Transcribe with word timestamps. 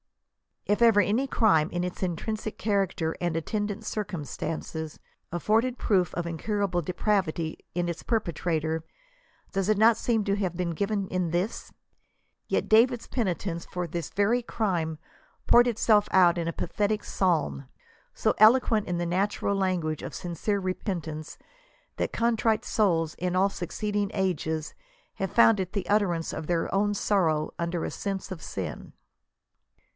If 0.65 0.81
ever 0.81 1.01
any 1.01 1.27
crime, 1.27 1.69
in 1.69 1.83
its 1.83 2.01
intrinsic 2.01 2.57
character 2.57 3.15
and 3.21 3.35
attendant 3.35 3.85
cir> 3.85 4.05
cumstances, 4.05 4.97
afibrded 5.31 5.77
proof 5.77 6.13
of 6.15 6.25
incurable 6.25 6.81
depravity 6.81 7.59
in 7.75 7.87
its 7.89 8.01
perpe 8.01 8.33
trator, 8.33 8.81
does 9.51 9.69
it 9.69 9.77
not 9.77 9.97
seem 9.97 10.23
to 10.23 10.35
have 10.37 10.55
been 10.55 10.71
given 10.71 11.07
in 11.09 11.29
this? 11.29 11.71
Yet 12.47 12.69
David's. 12.69 13.05
penitence 13.05 13.65
for 13.65 13.85
this 13.85 14.09
very 14.09 14.41
crime 14.41 14.97
poured 15.45 15.67
itself 15.67 16.07
out 16.11 16.37
in 16.37 16.47
a 16.47 16.53
pathetic 16.53 17.03
psalm, 17.03 17.65
so 18.13 18.33
eloquent 18.37 18.87
in 18.87 18.97
the 18.97 19.05
natural 19.05 19.55
language 19.55 20.01
of 20.01 20.15
sincere 20.15 20.59
repentance, 20.59 21.37
that 21.97 22.13
contrite 22.13 22.65
souls 22.65 23.13
in 23.15 23.35
all 23.35 23.49
succeeding 23.49 24.09
ages 24.13 24.73
have 25.15 25.31
found 25.31 25.59
it 25.59 25.73
the 25.73 25.87
utterance 25.89 26.33
of 26.33 26.47
their 26.47 26.73
own 26.73 26.93
sorrow 26.95 27.53
under 27.59 27.83
a 27.83 27.91
sense 27.91 28.31
of 28.31 28.41
sin. 28.41 28.93